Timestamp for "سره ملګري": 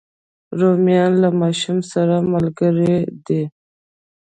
1.91-2.95